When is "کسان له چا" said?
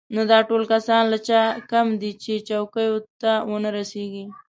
0.73-1.41